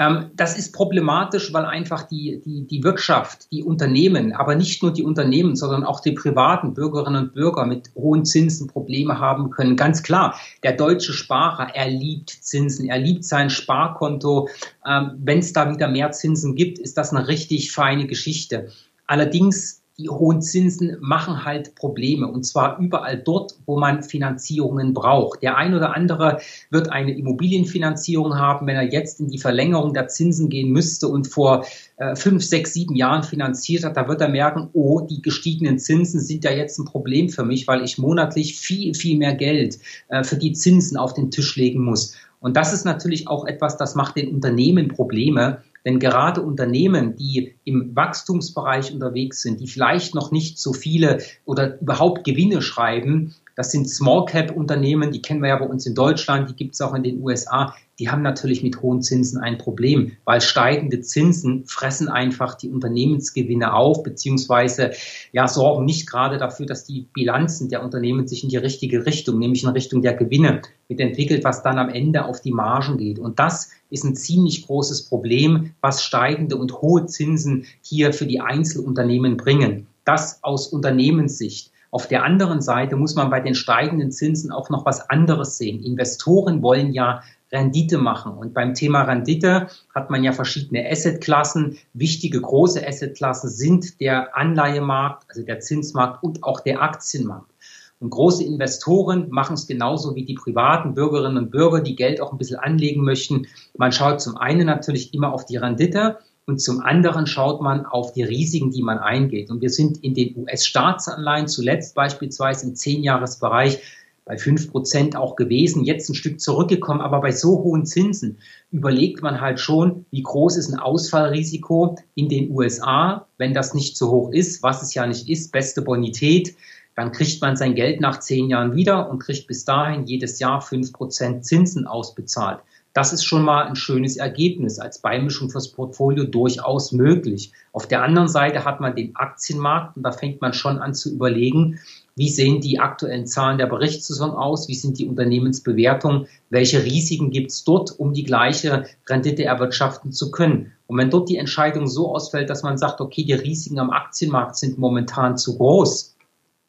Ähm, 0.00 0.30
das 0.34 0.56
ist 0.56 0.72
problematisch, 0.72 1.52
weil 1.52 1.66
einfach 1.66 2.04
die, 2.04 2.40
die, 2.42 2.66
die 2.66 2.82
Wirtschaft, 2.82 3.52
die 3.52 3.62
Unternehmen, 3.62 4.32
aber 4.32 4.54
nicht 4.54 4.82
nur 4.82 4.94
die 4.94 5.02
Unternehmen, 5.02 5.56
sondern 5.56 5.84
auch 5.84 6.00
die 6.00 6.12
privaten 6.12 6.72
Bürgerinnen 6.72 7.24
und 7.24 7.34
Bürger 7.34 7.66
mit 7.66 7.90
hohen 7.94 8.24
Zinsen 8.24 8.66
Probleme 8.66 9.18
haben 9.18 9.50
können. 9.50 9.76
Ganz 9.76 10.02
klar, 10.02 10.40
der 10.62 10.72
deutsche 10.72 11.12
Sparer, 11.12 11.74
er 11.74 11.90
liebt 11.90 12.30
Zinsen, 12.30 12.88
er 12.88 12.98
liebt 12.98 13.24
sein 13.26 13.50
Sparkonto. 13.50 14.48
Ähm, 14.86 15.12
Wenn 15.18 15.40
es 15.40 15.52
da 15.52 15.70
wieder 15.70 15.86
mehr 15.86 16.12
Zinsen 16.12 16.54
gibt, 16.54 16.78
ist 16.78 16.96
das 16.96 17.12
eine 17.12 17.28
richtig 17.28 17.70
feine 17.70 18.06
Geschichte. 18.06 18.70
Allerdings 19.06 19.79
die 20.00 20.08
hohen 20.08 20.40
Zinsen 20.40 20.96
machen 21.00 21.44
halt 21.44 21.74
Probleme 21.74 22.26
und 22.26 22.44
zwar 22.44 22.78
überall 22.78 23.18
dort, 23.18 23.54
wo 23.66 23.78
man 23.78 24.02
Finanzierungen 24.02 24.94
braucht. 24.94 25.42
Der 25.42 25.56
ein 25.56 25.74
oder 25.74 25.94
andere 25.94 26.40
wird 26.70 26.90
eine 26.90 27.16
Immobilienfinanzierung 27.16 28.38
haben, 28.38 28.66
wenn 28.66 28.76
er 28.76 28.90
jetzt 28.90 29.20
in 29.20 29.28
die 29.28 29.38
Verlängerung 29.38 29.92
der 29.92 30.08
Zinsen 30.08 30.48
gehen 30.48 30.70
müsste 30.70 31.08
und 31.08 31.26
vor 31.26 31.66
äh, 31.98 32.16
fünf, 32.16 32.42
sechs, 32.42 32.72
sieben 32.72 32.96
Jahren 32.96 33.22
finanziert 33.22 33.84
hat, 33.84 33.96
da 33.96 34.08
wird 34.08 34.20
er 34.20 34.28
merken, 34.28 34.70
oh, 34.72 35.00
die 35.00 35.20
gestiegenen 35.20 35.78
Zinsen 35.78 36.20
sind 36.20 36.44
ja 36.44 36.50
jetzt 36.50 36.78
ein 36.78 36.86
Problem 36.86 37.28
für 37.28 37.44
mich, 37.44 37.68
weil 37.68 37.84
ich 37.84 37.98
monatlich 37.98 38.58
viel, 38.58 38.94
viel 38.94 39.18
mehr 39.18 39.34
Geld 39.34 39.78
äh, 40.08 40.24
für 40.24 40.36
die 40.36 40.52
Zinsen 40.52 40.96
auf 40.96 41.12
den 41.14 41.30
Tisch 41.30 41.56
legen 41.56 41.84
muss. 41.84 42.16
Und 42.40 42.56
das 42.56 42.72
ist 42.72 42.86
natürlich 42.86 43.28
auch 43.28 43.46
etwas, 43.46 43.76
das 43.76 43.94
macht 43.94 44.16
den 44.16 44.32
Unternehmen 44.32 44.88
Probleme, 44.88 45.62
denn 45.84 45.98
gerade 45.98 46.42
Unternehmen, 46.42 47.16
die 47.16 47.54
im 47.64 47.94
Wachstumsbereich 47.94 48.92
unterwegs 48.92 49.42
sind, 49.42 49.60
die 49.60 49.66
vielleicht 49.66 50.14
noch 50.14 50.30
nicht 50.30 50.58
so 50.58 50.72
viele 50.72 51.18
oder 51.44 51.80
überhaupt 51.80 52.24
Gewinne 52.24 52.62
schreiben, 52.62 53.34
das 53.60 53.72
sind 53.72 53.90
Small 53.90 54.24
Cap 54.24 54.56
Unternehmen, 54.56 55.12
die 55.12 55.20
kennen 55.20 55.42
wir 55.42 55.50
ja 55.50 55.58
bei 55.58 55.66
uns 55.66 55.84
in 55.84 55.94
Deutschland, 55.94 56.48
die 56.48 56.54
gibt 56.54 56.72
es 56.72 56.80
auch 56.80 56.94
in 56.94 57.02
den 57.02 57.20
USA, 57.20 57.74
die 57.98 58.08
haben 58.08 58.22
natürlich 58.22 58.62
mit 58.62 58.80
hohen 58.80 59.02
Zinsen 59.02 59.38
ein 59.38 59.58
Problem, 59.58 60.12
weil 60.24 60.40
steigende 60.40 61.02
Zinsen 61.02 61.66
fressen 61.66 62.08
einfach 62.08 62.54
die 62.54 62.70
Unternehmensgewinne 62.70 63.74
auf, 63.74 64.02
beziehungsweise 64.02 64.92
ja, 65.32 65.46
sorgen 65.46 65.84
nicht 65.84 66.08
gerade 66.08 66.38
dafür, 66.38 66.64
dass 66.64 66.86
die 66.86 67.06
Bilanzen 67.12 67.68
der 67.68 67.84
Unternehmen 67.84 68.26
sich 68.26 68.44
in 68.44 68.48
die 68.48 68.56
richtige 68.56 69.04
Richtung, 69.04 69.38
nämlich 69.38 69.62
in 69.62 69.68
Richtung 69.68 70.00
der 70.00 70.14
Gewinne 70.14 70.62
mitentwickelt, 70.88 71.44
was 71.44 71.62
dann 71.62 71.78
am 71.78 71.90
Ende 71.90 72.24
auf 72.24 72.40
die 72.40 72.52
Margen 72.52 72.96
geht. 72.96 73.18
Und 73.18 73.38
das 73.38 73.72
ist 73.90 74.04
ein 74.04 74.16
ziemlich 74.16 74.66
großes 74.66 75.02
Problem, 75.02 75.74
was 75.82 76.02
steigende 76.02 76.56
und 76.56 76.80
hohe 76.80 77.04
Zinsen 77.04 77.66
hier 77.82 78.14
für 78.14 78.24
die 78.24 78.40
Einzelunternehmen 78.40 79.36
bringen. 79.36 79.86
Das 80.06 80.42
aus 80.42 80.68
Unternehmenssicht. 80.68 81.70
Auf 81.90 82.06
der 82.06 82.24
anderen 82.24 82.60
Seite 82.60 82.96
muss 82.96 83.16
man 83.16 83.30
bei 83.30 83.40
den 83.40 83.54
steigenden 83.54 84.12
Zinsen 84.12 84.52
auch 84.52 84.70
noch 84.70 84.86
was 84.86 85.10
anderes 85.10 85.58
sehen. 85.58 85.82
Investoren 85.82 86.62
wollen 86.62 86.92
ja 86.92 87.22
Rendite 87.52 87.98
machen. 87.98 88.32
Und 88.32 88.54
beim 88.54 88.74
Thema 88.74 89.02
Rendite 89.02 89.68
hat 89.94 90.10
man 90.10 90.22
ja 90.22 90.32
verschiedene 90.32 90.88
Assetklassen. 90.88 91.78
Wichtige 91.94 92.40
große 92.40 92.86
Assetklassen 92.86 93.50
sind 93.50 94.00
der 94.00 94.36
Anleihemarkt, 94.36 95.24
also 95.28 95.42
der 95.42 95.60
Zinsmarkt 95.60 96.22
und 96.22 96.44
auch 96.44 96.60
der 96.60 96.80
Aktienmarkt. 96.80 97.50
Und 97.98 98.10
große 98.10 98.44
Investoren 98.44 99.28
machen 99.28 99.54
es 99.54 99.66
genauso 99.66 100.14
wie 100.14 100.24
die 100.24 100.34
privaten 100.34 100.94
Bürgerinnen 100.94 101.36
und 101.36 101.50
Bürger, 101.50 101.80
die 101.80 101.96
Geld 101.96 102.20
auch 102.20 102.32
ein 102.32 102.38
bisschen 102.38 102.58
anlegen 102.58 103.04
möchten. 103.04 103.46
Man 103.76 103.92
schaut 103.92 104.22
zum 104.22 104.38
einen 104.38 104.66
natürlich 104.66 105.12
immer 105.12 105.34
auf 105.34 105.44
die 105.44 105.58
Rendite 105.58 106.18
und 106.46 106.60
zum 106.60 106.80
anderen 106.80 107.26
schaut 107.26 107.60
man 107.60 107.86
auf 107.86 108.12
die 108.12 108.22
Risiken, 108.22 108.70
die 108.70 108.82
man 108.82 108.98
eingeht. 108.98 109.50
Und 109.50 109.60
wir 109.60 109.70
sind 109.70 110.02
in 110.02 110.14
den 110.14 110.36
US-Staatsanleihen 110.36 111.48
zuletzt 111.48 111.94
beispielsweise 111.94 112.66
im 112.66 112.74
Zehnjahresbereich 112.74 113.80
bei 114.24 114.38
fünf 114.38 114.70
Prozent 114.70 115.16
auch 115.16 115.34
gewesen, 115.34 115.84
jetzt 115.84 116.08
ein 116.08 116.14
Stück 116.14 116.40
zurückgekommen, 116.40 117.00
aber 117.00 117.20
bei 117.20 117.32
so 117.32 117.64
hohen 117.64 117.84
Zinsen 117.84 118.38
überlegt 118.70 119.22
man 119.22 119.40
halt 119.40 119.58
schon, 119.58 120.06
wie 120.12 120.22
groß 120.22 120.56
ist 120.56 120.72
ein 120.72 120.78
Ausfallrisiko 120.78 121.96
in 122.14 122.28
den 122.28 122.50
USA, 122.50 123.26
wenn 123.38 123.54
das 123.54 123.74
nicht 123.74 123.96
so 123.96 124.10
hoch 124.10 124.30
ist, 124.30 124.62
was 124.62 124.82
es 124.82 124.94
ja 124.94 125.04
nicht 125.06 125.28
ist, 125.28 125.50
beste 125.50 125.82
Bonität, 125.82 126.54
dann 126.94 127.12
kriegt 127.12 127.40
man 127.40 127.56
sein 127.56 127.74
Geld 127.74 128.00
nach 128.00 128.20
zehn 128.20 128.48
Jahren 128.48 128.76
wieder 128.76 129.10
und 129.10 129.18
kriegt 129.18 129.46
bis 129.46 129.64
dahin 129.64 130.06
jedes 130.06 130.38
Jahr 130.38 130.60
fünf 130.60 130.92
Prozent 130.92 131.44
Zinsen 131.44 131.86
ausbezahlt. 131.86 132.60
Das 132.92 133.12
ist 133.12 133.24
schon 133.24 133.44
mal 133.44 133.66
ein 133.66 133.76
schönes 133.76 134.16
Ergebnis, 134.16 134.80
als 134.80 135.00
Beimischung 135.00 135.48
fürs 135.48 135.70
Portfolio 135.70 136.24
durchaus 136.24 136.90
möglich. 136.90 137.52
Auf 137.72 137.86
der 137.86 138.02
anderen 138.02 138.28
Seite 138.28 138.64
hat 138.64 138.80
man 138.80 138.96
den 138.96 139.14
Aktienmarkt 139.14 139.96
und 139.96 140.02
da 140.02 140.10
fängt 140.10 140.40
man 140.40 140.52
schon 140.52 140.78
an 140.78 140.92
zu 140.92 141.12
überlegen, 141.12 141.78
wie 142.16 142.28
sehen 142.28 142.60
die 142.60 142.80
aktuellen 142.80 143.26
Zahlen 143.26 143.58
der 143.58 143.66
Berichtssaison 143.66 144.32
aus? 144.32 144.68
Wie 144.68 144.74
sind 144.74 144.98
die 144.98 145.06
Unternehmensbewertungen? 145.06 146.26
Welche 146.50 146.84
Risiken 146.84 147.30
gibt 147.30 147.52
es 147.52 147.64
dort, 147.64 147.98
um 147.98 148.12
die 148.12 148.24
gleiche 148.24 148.86
Rendite 149.08 149.44
erwirtschaften 149.44 150.12
zu 150.12 150.30
können? 150.30 150.72
Und 150.86 150.98
wenn 150.98 151.10
dort 151.10 151.28
die 151.28 151.38
Entscheidung 151.38 151.86
so 151.86 152.12
ausfällt, 152.12 152.50
dass 152.50 152.64
man 152.64 152.76
sagt, 152.76 153.00
okay, 153.00 153.24
die 153.24 153.32
Risiken 153.32 153.78
am 153.78 153.90
Aktienmarkt 153.90 154.56
sind 154.56 154.76
momentan 154.76 155.38
zu 155.38 155.56
groß, 155.56 156.16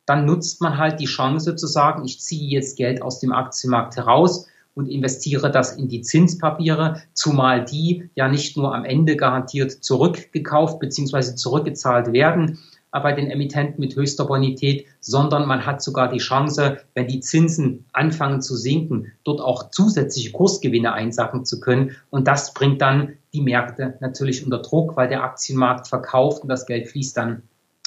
dann 0.05 0.25
nutzt 0.25 0.61
man 0.61 0.77
halt 0.77 0.99
die 0.99 1.05
Chance 1.05 1.55
zu 1.55 1.67
sagen, 1.67 2.05
ich 2.05 2.19
ziehe 2.19 2.49
jetzt 2.49 2.77
Geld 2.77 3.01
aus 3.01 3.19
dem 3.19 3.33
Aktienmarkt 3.33 3.97
heraus 3.97 4.47
und 4.73 4.87
investiere 4.87 5.51
das 5.51 5.75
in 5.75 5.87
die 5.87 6.01
Zinspapiere, 6.01 7.01
zumal 7.13 7.65
die 7.65 8.09
ja 8.15 8.27
nicht 8.27 8.57
nur 8.57 8.73
am 8.73 8.85
Ende 8.85 9.15
garantiert 9.15 9.71
zurückgekauft 9.71 10.79
bzw. 10.79 11.35
zurückgezahlt 11.35 12.13
werden, 12.13 12.59
bei 12.99 13.13
den 13.13 13.31
Emittenten 13.31 13.79
mit 13.79 13.95
höchster 13.95 14.25
Bonität, 14.25 14.85
sondern 14.99 15.47
man 15.47 15.65
hat 15.65 15.81
sogar 15.81 16.09
die 16.09 16.17
Chance, 16.17 16.81
wenn 16.93 17.07
die 17.07 17.21
Zinsen 17.21 17.85
anfangen 17.93 18.41
zu 18.41 18.57
sinken, 18.57 19.13
dort 19.23 19.39
auch 19.39 19.69
zusätzliche 19.69 20.31
Kursgewinne 20.31 20.91
einsacken 20.91 21.45
zu 21.45 21.61
können. 21.61 21.95
Und 22.09 22.27
das 22.27 22.53
bringt 22.53 22.81
dann 22.81 23.13
die 23.33 23.41
Märkte 23.41 23.97
natürlich 24.01 24.43
unter 24.43 24.61
Druck, 24.61 24.97
weil 24.97 25.07
der 25.07 25.23
Aktienmarkt 25.23 25.87
verkauft 25.87 26.43
und 26.43 26.49
das 26.49 26.65
Geld 26.65 26.89
fließt 26.89 27.15
dann 27.15 27.43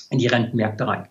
in 0.09 0.19
die 0.19 0.27
Rentenmärkte 0.27 0.87
rein. 0.87 1.09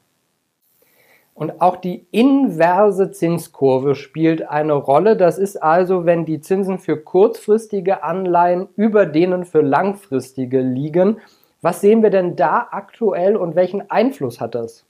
Und 1.35 1.61
auch 1.61 1.77
die 1.77 2.05
inverse 2.11 3.11
Zinskurve 3.11 3.95
spielt 3.95 4.47
eine 4.47 4.73
Rolle. 4.73 5.17
Das 5.17 5.39
ist 5.39 5.61
also, 5.61 6.05
wenn 6.05 6.25
die 6.25 6.41
Zinsen 6.41 6.77
für 6.77 6.97
kurzfristige 6.97 8.03
Anleihen 8.03 8.67
über 8.75 9.05
denen 9.05 9.45
für 9.45 9.61
langfristige 9.61 10.61
liegen. 10.61 11.17
Was 11.61 11.81
sehen 11.81 12.03
wir 12.03 12.11
denn 12.11 12.35
da 12.35 12.67
aktuell 12.71 13.35
und 13.35 13.55
welchen 13.55 13.89
Einfluss 13.89 14.39
hat 14.39 14.53
das? 14.53 14.85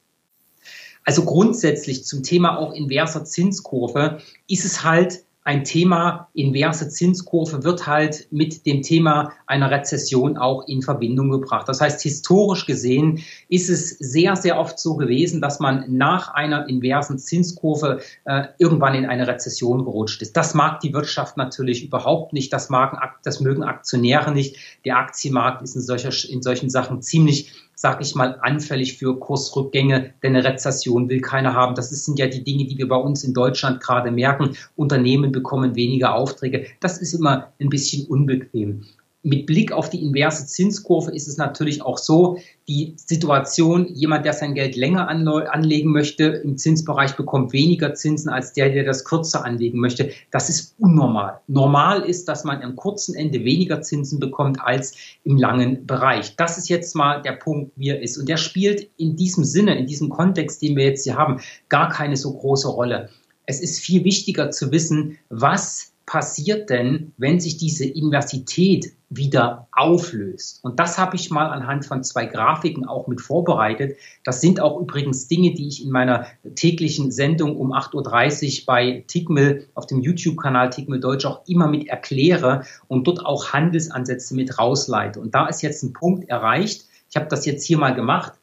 Also 1.05 1.23
grundsätzlich 1.23 2.05
zum 2.05 2.23
Thema 2.23 2.57
auch 2.57 2.73
inverser 2.73 3.25
Zinskurve 3.25 4.19
ist 4.47 4.65
es 4.65 4.83
halt 4.83 5.23
ein 5.45 5.65
Thema 5.65 6.29
inverse 6.33 6.87
Zinskurve 6.87 7.63
wird 7.63 7.85
halt 7.85 8.27
mit 8.31 8.65
dem 8.65 8.81
Thema 8.81 9.33
einer 9.45 9.69
Rezession 9.71 10.37
auch 10.37 10.67
in 10.67 10.81
Verbindung 10.81 11.31
gebracht. 11.31 11.67
Das 11.67 11.81
heißt, 11.81 12.01
historisch 12.01 12.65
gesehen 12.65 13.19
ist 13.49 13.69
es 13.69 13.89
sehr, 13.89 14.37
sehr 14.37 14.57
oft 14.57 14.79
so 14.79 14.95
gewesen, 14.95 15.41
dass 15.41 15.59
man 15.59 15.85
nach 15.89 16.33
einer 16.33 16.69
inversen 16.69 17.19
Zinskurve 17.19 17.99
äh, 18.23 18.45
irgendwann 18.57 18.95
in 18.95 19.05
eine 19.05 19.27
Rezession 19.27 19.83
gerutscht 19.83 20.21
ist. 20.21 20.37
Das 20.37 20.53
mag 20.53 20.79
die 20.79 20.93
Wirtschaft 20.93 21.35
natürlich 21.35 21.83
überhaupt 21.83 22.31
nicht. 22.31 22.53
Das, 22.53 22.69
mag, 22.69 23.19
das 23.23 23.41
mögen 23.41 23.63
Aktionäre 23.63 24.31
nicht. 24.31 24.55
Der 24.85 24.97
Aktienmarkt 24.97 25.61
ist 25.61 25.75
in, 25.75 25.81
solcher, 25.81 26.11
in 26.29 26.41
solchen 26.41 26.69
Sachen 26.69 27.01
ziemlich 27.01 27.51
sag 27.75 28.01
ich 28.01 28.15
mal, 28.15 28.39
anfällig 28.41 28.97
für 28.97 29.19
Kursrückgänge, 29.19 30.13
denn 30.21 30.35
eine 30.35 30.45
Rezession 30.45 31.09
will 31.09 31.21
keiner 31.21 31.53
haben. 31.53 31.75
Das 31.75 31.89
sind 31.89 32.19
ja 32.19 32.27
die 32.27 32.43
Dinge, 32.43 32.65
die 32.65 32.77
wir 32.77 32.87
bei 32.87 32.95
uns 32.95 33.23
in 33.23 33.33
Deutschland 33.33 33.81
gerade 33.81 34.11
merken. 34.11 34.55
Unternehmen 34.75 35.31
bekommen 35.31 35.75
weniger 35.75 36.15
Aufträge. 36.15 36.65
Das 36.79 36.97
ist 36.97 37.13
immer 37.13 37.51
ein 37.59 37.69
bisschen 37.69 38.07
unbequem 38.07 38.85
mit 39.23 39.45
Blick 39.45 39.71
auf 39.71 39.89
die 39.89 40.03
inverse 40.03 40.45
Zinskurve 40.45 41.11
ist 41.11 41.29
es 41.29 41.37
natürlich 41.37 41.81
auch 41.81 41.97
so, 41.97 42.37
die 42.67 42.93
Situation, 42.97 43.87
jemand, 43.87 44.25
der 44.25 44.33
sein 44.33 44.53
Geld 44.53 44.75
länger 44.75 45.07
anlegen 45.07 45.91
möchte, 45.91 46.25
im 46.25 46.57
Zinsbereich 46.57 47.15
bekommt 47.15 47.53
weniger 47.53 47.93
Zinsen 47.93 48.29
als 48.29 48.53
der, 48.53 48.69
der 48.69 48.83
das 48.83 49.05
kürzer 49.05 49.45
anlegen 49.45 49.79
möchte. 49.79 50.11
Das 50.31 50.49
ist 50.49 50.75
unnormal. 50.77 51.39
Normal 51.47 52.01
ist, 52.01 52.27
dass 52.27 52.43
man 52.43 52.61
am 52.61 52.75
kurzen 52.75 53.15
Ende 53.15 53.45
weniger 53.45 53.81
Zinsen 53.81 54.19
bekommt 54.19 54.59
als 54.61 54.95
im 55.23 55.37
langen 55.37 55.85
Bereich. 55.87 56.35
Das 56.35 56.57
ist 56.57 56.67
jetzt 56.67 56.93
mal 56.93 57.21
der 57.21 57.33
Punkt, 57.33 57.71
wie 57.77 57.89
er 57.89 58.01
ist. 58.01 58.17
Und 58.17 58.27
der 58.27 58.37
spielt 58.37 58.89
in 58.97 59.15
diesem 59.15 59.45
Sinne, 59.45 59.77
in 59.77 59.87
diesem 59.87 60.09
Kontext, 60.09 60.61
den 60.61 60.75
wir 60.75 60.85
jetzt 60.85 61.05
hier 61.05 61.17
haben, 61.17 61.39
gar 61.69 61.89
keine 61.89 62.17
so 62.17 62.33
große 62.33 62.67
Rolle. 62.67 63.09
Es 63.45 63.61
ist 63.61 63.79
viel 63.79 64.03
wichtiger 64.03 64.51
zu 64.51 64.71
wissen, 64.71 65.17
was 65.29 65.92
passiert 66.05 66.69
denn, 66.69 67.13
wenn 67.17 67.39
sich 67.39 67.57
diese 67.57 67.85
Inversität 67.85 68.93
wieder 69.09 69.67
auflöst? 69.71 70.59
Und 70.63 70.79
das 70.79 70.97
habe 70.97 71.15
ich 71.15 71.31
mal 71.31 71.47
anhand 71.47 71.85
von 71.85 72.03
zwei 72.03 72.25
Grafiken 72.25 72.85
auch 72.85 73.07
mit 73.07 73.21
vorbereitet. 73.21 73.97
Das 74.23 74.41
sind 74.41 74.59
auch 74.59 74.79
übrigens 74.79 75.27
Dinge, 75.27 75.53
die 75.53 75.67
ich 75.67 75.83
in 75.83 75.91
meiner 75.91 76.27
täglichen 76.55 77.11
Sendung 77.11 77.57
um 77.57 77.73
8.30 77.73 78.61
Uhr 78.61 78.65
bei 78.65 79.03
Tickmill 79.07 79.67
auf 79.73 79.85
dem 79.85 80.01
YouTube-Kanal 80.01 80.69
Tickmill 80.69 80.99
Deutsch 80.99 81.25
auch 81.25 81.47
immer 81.47 81.67
mit 81.67 81.87
erkläre 81.87 82.63
und 82.87 83.07
dort 83.07 83.25
auch 83.25 83.53
Handelsansätze 83.53 84.35
mit 84.35 84.59
rausleite. 84.59 85.19
Und 85.19 85.33
da 85.35 85.47
ist 85.47 85.61
jetzt 85.61 85.83
ein 85.83 85.93
Punkt 85.93 86.29
erreicht. 86.29 86.85
Ich 87.09 87.15
habe 87.15 87.27
das 87.27 87.45
jetzt 87.45 87.65
hier 87.65 87.77
mal 87.77 87.93
gemacht. 87.93 88.33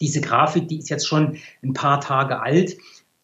Diese 0.00 0.22
Grafik, 0.22 0.68
die 0.68 0.78
ist 0.78 0.88
jetzt 0.88 1.06
schon 1.06 1.36
ein 1.62 1.74
paar 1.74 2.00
Tage 2.00 2.40
alt. 2.40 2.78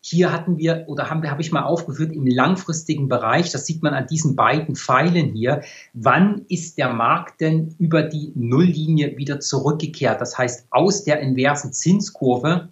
Hier 0.08 0.32
hatten 0.32 0.56
wir 0.56 0.84
oder 0.86 1.10
haben 1.10 1.24
wir, 1.24 1.32
habe 1.32 1.42
ich 1.42 1.50
mal 1.50 1.64
aufgeführt 1.64 2.12
im 2.12 2.28
langfristigen 2.28 3.08
Bereich, 3.08 3.50
das 3.50 3.66
sieht 3.66 3.82
man 3.82 3.92
an 3.92 4.06
diesen 4.06 4.36
beiden 4.36 4.76
Pfeilen 4.76 5.32
hier, 5.32 5.62
wann 5.94 6.44
ist 6.48 6.78
der 6.78 6.92
Markt 6.92 7.40
denn 7.40 7.74
über 7.80 8.04
die 8.04 8.30
Nulllinie 8.36 9.16
wieder 9.16 9.40
zurückgekehrt? 9.40 10.20
Das 10.20 10.38
heißt, 10.38 10.68
aus 10.70 11.02
der 11.02 11.18
inversen 11.18 11.72
Zinskurve 11.72 12.68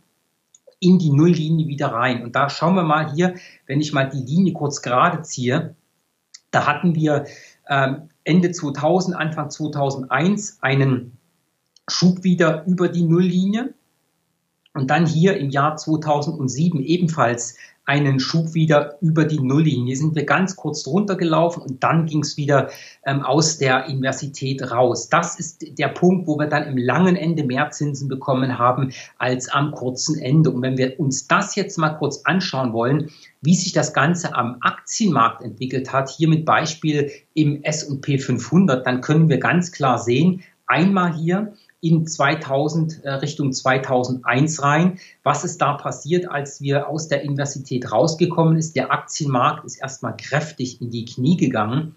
in 0.79 1.01
die 1.01 1.11
Nulllinie 1.11 1.67
wieder 1.67 1.89
rein. 1.89 2.23
Und 2.23 2.37
da 2.37 2.49
schauen 2.49 2.77
wir 2.77 2.85
mal 2.85 3.13
hier, 3.13 3.35
wenn 3.67 3.81
ich 3.81 3.93
mal 3.93 4.09
die 4.09 4.23
Linie 4.23 4.53
kurz 4.53 4.81
gerade 4.81 5.23
ziehe, 5.23 5.75
da 6.53 6.69
hatten 6.69 6.95
wir 6.95 7.25
ähm, 7.69 8.11
Ende 8.23 8.53
2000, 8.53 9.17
Anfang 9.17 9.51
2001 9.51 10.59
einen 10.61 11.19
Schub 11.89 12.23
wieder 12.23 12.65
über 12.67 12.89
die 12.89 13.03
Nulllinie. 13.03 13.75
Und 14.75 14.91
dann 14.91 15.07
hier 15.07 15.37
im 15.37 15.51
Jahr 15.51 15.77
2007 15.77 16.81
ebenfalls 16.81 17.57
einen 17.87 18.19
Schub 18.19 18.55
wieder 18.55 18.97
über 19.01 19.25
die 19.25 19.41
Nulllinie. 19.41 19.95
Sind 19.97 20.15
wir 20.15 20.25
ganz 20.25 20.57
kurz 20.57 20.83
drunter 20.83 21.17
gelaufen 21.17 21.63
und 21.63 21.85
dann 21.85 22.07
ging 22.07 22.21
es 22.21 22.37
wieder 22.37 22.71
ähm, 23.05 23.23
aus 23.23 23.59
der 23.59 23.87
Universität 23.89 24.63
raus. 24.71 25.09
Das 25.11 25.39
ist 25.39 25.79
der 25.79 25.89
Punkt, 25.89 26.27
wo 26.27 26.39
wir 26.39 26.47
dann 26.47 26.67
im 26.67 26.79
langen 26.79 27.17
Ende 27.17 27.45
mehr 27.45 27.71
Zinsen 27.71 28.09
bekommen 28.09 28.59
haben 28.59 28.93
als 29.19 29.49
am 29.49 29.73
kurzen 29.73 30.19
Ende. 30.19 30.51
Und 30.51 30.63
wenn 30.63 30.79
wir 30.79 30.99
uns 30.99 31.29
das 31.29 31.57
jetzt 31.57 31.77
mal 31.77 31.91
kurz 31.91 32.23
anschauen 32.25 32.73
wollen, 32.73 33.11
wie 33.43 33.55
sich 33.55 33.73
das 33.73 33.93
Ganze 33.93 34.35
am 34.35 34.57
Aktienmarkt 34.61 35.43
entwickelt 35.43 35.93
hat, 35.93 36.09
hier 36.09 36.29
mit 36.29 36.47
Beispiel 36.47 37.11
im 37.35 37.63
S&P 37.63 38.19
500, 38.19 38.87
dann 38.87 39.03
können 39.03 39.29
wir 39.29 39.39
ganz 39.39 39.71
klar 39.73 39.99
sehen, 39.99 40.43
einmal 40.67 41.15
hier, 41.15 41.55
in 41.85 42.07
2000 42.07 43.05
äh, 43.05 43.11
Richtung 43.11 43.53
2001 43.53 44.63
rein. 44.63 44.99
Was 45.23 45.45
ist 45.45 45.61
da 45.61 45.75
passiert, 45.75 46.31
als 46.31 46.63
wir 46.63 46.89
aus 46.89 47.09
der 47.09 47.23
Universität 47.25 47.93
rausgekommen 47.93 48.57
ist? 48.57 48.75
Der 48.75 48.91
Aktienmarkt 48.91 49.67
ist 49.67 49.77
erstmal 49.77 50.17
kräftig 50.17 50.81
in 50.81 50.89
die 50.89 51.05
Knie 51.05 51.37
gegangen. 51.37 51.95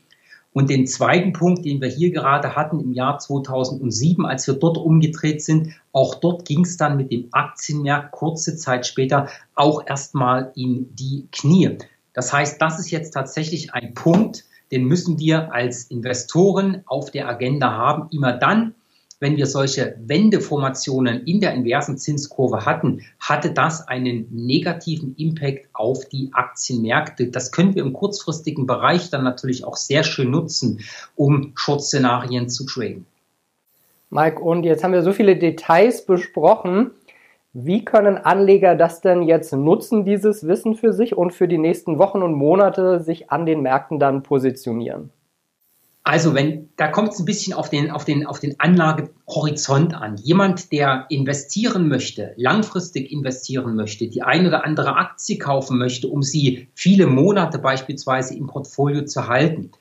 Und 0.52 0.70
den 0.70 0.88
zweiten 0.88 1.32
Punkt, 1.32 1.64
den 1.64 1.80
wir 1.80 1.88
hier 1.88 2.12
gerade 2.12 2.56
hatten 2.56 2.82
im 2.82 2.92
Jahr 2.92 3.20
2007, 3.20 4.26
als 4.26 4.46
wir 4.48 4.56
dort 4.56 4.78
umgedreht 4.78 5.42
sind, 5.42 5.70
auch 5.94 6.16
dort 6.16 6.46
ging 6.46 6.66
es 6.66 6.76
dann 6.76 6.98
mit 6.98 7.12
dem 7.12 7.30
Aktienmarkt 7.32 8.12
kurze 8.12 8.58
Zeit 8.58 8.86
später 8.86 9.30
auch 9.56 9.86
erstmal 9.88 10.52
in 10.56 10.94
die 10.96 11.28
Knie. 11.32 11.78
Das 12.12 12.34
heißt, 12.34 12.62
das 12.62 12.80
ist 12.80 12.92
jetzt 12.92 13.12
tatsächlich 13.12 13.74
ein 13.74 13.94
Punkt, 13.94 14.46
den 14.72 14.86
müssen 14.86 15.20
wir 15.20 15.54
als 15.54 15.86
Investoren 15.86 16.84
auf 16.86 17.12
der 17.12 17.28
Agenda 17.28 17.72
haben, 17.72 18.10
immer 18.12 18.34
dann, 18.34 18.74
wenn 19.20 19.36
wir 19.36 19.48
solche 19.48 19.98
Wendeformationen 20.00 21.26
in 21.26 21.42
der 21.42 21.54
inversen 21.54 21.98
Zinskurve 21.98 22.66
hatten, 22.66 23.02
hatte 23.20 23.52
das 23.52 23.88
einen 23.88 24.28
negativen 24.32 25.16
Impact 25.18 25.70
auf 25.74 26.06
die 26.06 26.30
Aktienmärkte. 26.34 27.28
Das 27.28 27.52
können 27.52 27.74
wir 27.74 27.84
im 27.84 27.94
kurzfristigen 27.94 28.68
Bereich 28.68 29.10
dann 29.10 29.24
natürlich 29.24 29.64
auch 29.64 29.76
sehr 29.76 30.04
schön 30.04 30.30
nutzen, 30.30 30.82
um 31.16 31.52
Short-Szenarien 31.56 32.50
zu 32.50 32.66
traden. 32.66 33.08
Mike, 34.10 34.40
und 34.40 34.64
jetzt 34.64 34.84
haben 34.84 34.94
wir 34.94 35.02
so 35.02 35.12
viele 35.12 35.36
Details 35.36 36.06
besprochen. 36.06 36.92
Wie 37.54 37.84
können 37.84 38.18
Anleger 38.18 38.75
das 38.75 39.01
denn 39.01 39.24
jetzt 39.24 39.54
nutzen, 39.54 40.06
dieses 40.06 40.46
Wissen 40.46 40.75
für 40.75 40.94
sich 40.94 41.16
und 41.16 41.34
für 41.34 41.48
die 41.48 41.58
nächsten 41.58 41.98
Wochen 41.98 42.22
und 42.22 42.34
Monate 42.34 43.00
sich 43.00 43.32
an 43.32 43.46
den 43.46 43.62
Märkten 43.62 44.00
dann 44.00 44.22
positionieren? 44.24 45.12
Also 46.08 46.34
wenn, 46.34 46.70
da 46.77 46.88
kommt 46.88 47.10
es 47.10 47.20
ein 47.20 47.25
bisschen 47.25 47.51
auf 47.54 47.70
den, 47.70 47.92
auf 47.92 48.06
den, 48.06 48.25
auf 48.25 48.39
den 48.39 48.58
Anlagehorizont 48.60 49.94
an. 49.94 50.16
Jemand, 50.16 50.72
der 50.72 51.06
investieren 51.10 51.89
möchte, 51.89 52.34
langfristig 52.38 53.12
investieren 53.12 53.75
möchte, 53.75 54.08
die 54.08 54.22
eine 54.22 54.48
oder 54.48 54.63
andere 54.63 54.96
Aktie 54.96 55.38
kaufen 55.38 55.77
möchte, 55.77 56.08
um 56.08 56.24
sie 56.24 56.70
viele 56.75 57.08
Monate 57.08 57.60
beispielsweise 57.60 58.38
im 58.38 58.48
Portfolio 58.48 59.04
zu 59.04 59.27
halten, 59.27 59.72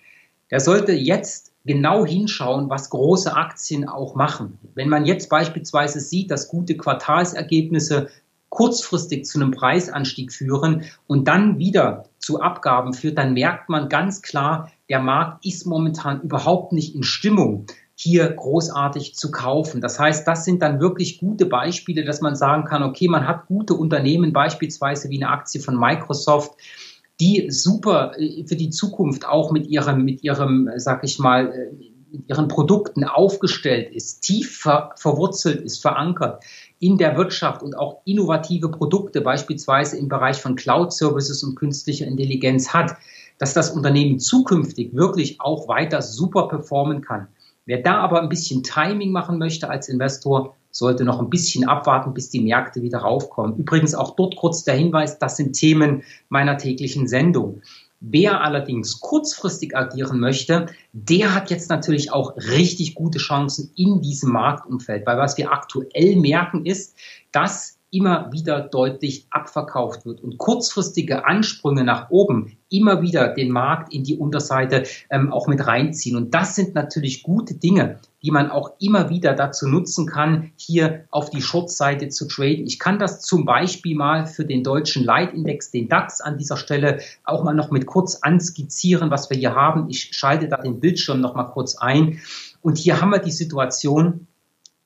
der 0.50 0.58
sollte 0.58 0.90
jetzt 0.92 1.52
genau 1.66 2.06
hinschauen, 2.06 2.70
was 2.70 2.90
große 2.90 3.34
Aktien 3.34 3.88
auch 3.88 4.14
machen. 4.14 4.58
Wenn 4.74 4.88
man 4.88 5.04
jetzt 5.04 5.28
beispielsweise 5.28 6.00
sieht, 6.00 6.30
dass 6.30 6.48
gute 6.48 6.76
Quartalsergebnisse 6.76 8.08
kurzfristig 8.48 9.24
zu 9.26 9.38
einem 9.38 9.50
Preisanstieg 9.50 10.32
führen 10.32 10.84
und 11.06 11.28
dann 11.28 11.58
wieder 11.58 12.04
zu 12.18 12.40
Abgaben 12.40 12.94
führt, 12.94 13.18
dann 13.18 13.34
merkt 13.34 13.68
man 13.68 13.88
ganz 13.88 14.22
klar, 14.22 14.70
der 14.88 15.00
Markt 15.00 15.44
ist 15.44 15.66
momentan 15.66 16.22
überhaupt 16.22 16.72
nicht 16.72 16.94
in 16.94 17.02
Stimmung 17.02 17.66
hier 17.98 18.28
großartig 18.28 19.14
zu 19.14 19.30
kaufen. 19.30 19.80
Das 19.80 19.98
heißt, 19.98 20.28
das 20.28 20.44
sind 20.44 20.62
dann 20.62 20.80
wirklich 20.80 21.18
gute 21.18 21.46
Beispiele, 21.46 22.04
dass 22.04 22.20
man 22.20 22.36
sagen 22.36 22.64
kann, 22.64 22.82
okay, 22.82 23.08
man 23.08 23.26
hat 23.26 23.46
gute 23.46 23.74
Unternehmen, 23.74 24.32
beispielsweise 24.32 25.08
wie 25.08 25.22
eine 25.22 25.32
Aktie 25.32 25.60
von 25.60 25.78
Microsoft, 25.78 26.52
die 27.20 27.50
super 27.50 28.12
äh, 28.18 28.44
für 28.46 28.56
die 28.56 28.70
Zukunft 28.70 29.26
auch 29.26 29.50
mit 29.52 29.66
ihrem, 29.66 30.04
mit 30.04 30.22
ihrem, 30.22 30.70
sag 30.76 31.04
ich 31.04 31.18
mal, 31.18 31.52
äh, 31.52 31.86
mit 32.10 32.28
ihren 32.28 32.48
Produkten 32.48 33.04
aufgestellt 33.04 33.94
ist, 33.94 34.20
tief 34.20 34.58
ver 34.60 34.90
verwurzelt 34.96 35.60
ist, 35.60 35.82
verankert 35.82 36.44
in 36.78 36.98
der 36.98 37.16
Wirtschaft 37.16 37.62
und 37.62 37.76
auch 37.76 38.02
innovative 38.04 38.70
Produkte, 38.70 39.20
beispielsweise 39.20 39.98
im 39.98 40.08
Bereich 40.08 40.36
von 40.36 40.56
Cloud 40.56 40.92
Services 40.92 41.42
und 41.42 41.56
künstlicher 41.56 42.06
Intelligenz 42.06 42.72
hat, 42.72 42.96
dass 43.38 43.54
das 43.54 43.70
Unternehmen 43.70 44.18
zukünftig 44.18 44.94
wirklich 44.94 45.40
auch 45.40 45.68
weiter 45.68 46.00
super 46.00 46.48
performen 46.48 47.02
kann. 47.02 47.28
Wer 47.66 47.82
da 47.82 47.98
aber 47.98 48.22
ein 48.22 48.28
bisschen 48.28 48.62
Timing 48.62 49.10
machen 49.10 49.38
möchte 49.38 49.68
als 49.68 49.88
Investor, 49.88 50.54
sollte 50.78 51.04
noch 51.04 51.20
ein 51.20 51.30
bisschen 51.30 51.68
abwarten, 51.68 52.14
bis 52.14 52.30
die 52.30 52.40
Märkte 52.40 52.82
wieder 52.82 52.98
raufkommen. 52.98 53.56
Übrigens 53.56 53.94
auch 53.94 54.16
dort 54.16 54.36
kurz 54.36 54.64
der 54.64 54.74
Hinweis, 54.74 55.18
das 55.18 55.36
sind 55.36 55.54
Themen 55.54 56.02
meiner 56.28 56.58
täglichen 56.58 57.08
Sendung. 57.08 57.62
Wer 58.00 58.42
allerdings 58.42 59.00
kurzfristig 59.00 59.74
agieren 59.74 60.20
möchte, 60.20 60.66
der 60.92 61.34
hat 61.34 61.50
jetzt 61.50 61.70
natürlich 61.70 62.12
auch 62.12 62.36
richtig 62.36 62.94
gute 62.94 63.18
Chancen 63.18 63.70
in 63.74 64.02
diesem 64.02 64.32
Marktumfeld. 64.32 65.06
Weil 65.06 65.18
was 65.18 65.38
wir 65.38 65.50
aktuell 65.50 66.16
merken 66.16 66.66
ist, 66.66 66.94
dass 67.32 67.75
immer 67.96 68.30
wieder 68.30 68.60
deutlich 68.60 69.26
abverkauft 69.30 70.04
wird 70.04 70.22
und 70.22 70.36
kurzfristige 70.36 71.24
Ansprünge 71.24 71.82
nach 71.82 72.10
oben 72.10 72.58
immer 72.68 73.00
wieder 73.00 73.28
den 73.28 73.50
Markt 73.50 73.94
in 73.94 74.04
die 74.04 74.18
Unterseite 74.18 74.82
ähm, 75.08 75.32
auch 75.32 75.46
mit 75.46 75.66
reinziehen. 75.66 76.16
Und 76.16 76.34
das 76.34 76.54
sind 76.54 76.74
natürlich 76.74 77.22
gute 77.22 77.54
Dinge, 77.54 78.00
die 78.22 78.30
man 78.30 78.50
auch 78.50 78.72
immer 78.80 79.08
wieder 79.08 79.34
dazu 79.34 79.66
nutzen 79.66 80.06
kann, 80.06 80.52
hier 80.56 81.04
auf 81.10 81.30
die 81.30 81.40
Short-Seite 81.40 82.08
zu 82.08 82.28
traden. 82.28 82.66
Ich 82.66 82.78
kann 82.78 82.98
das 82.98 83.22
zum 83.22 83.46
Beispiel 83.46 83.96
mal 83.96 84.26
für 84.26 84.44
den 84.44 84.62
deutschen 84.62 85.04
Leitindex, 85.04 85.70
den 85.70 85.88
DAX 85.88 86.20
an 86.20 86.36
dieser 86.36 86.56
Stelle 86.56 86.98
auch 87.24 87.44
mal 87.44 87.54
noch 87.54 87.70
mit 87.70 87.86
kurz 87.86 88.16
anskizzieren, 88.16 89.10
was 89.10 89.30
wir 89.30 89.38
hier 89.38 89.54
haben. 89.54 89.88
Ich 89.88 90.10
schalte 90.12 90.48
da 90.48 90.58
den 90.58 90.80
Bildschirm 90.80 91.20
noch 91.20 91.34
mal 91.34 91.44
kurz 91.44 91.76
ein. 91.76 92.20
Und 92.60 92.76
hier 92.76 93.00
haben 93.00 93.10
wir 93.10 93.20
die 93.20 93.30
Situation, 93.30 94.26